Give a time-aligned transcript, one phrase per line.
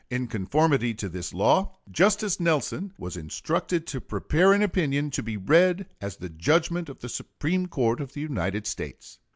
[0.09, 5.37] In conformity to this view, Justice Nelson was instructed to prepare an opinion to be
[5.37, 9.19] read as the judgment of the Supreme Court of the United States.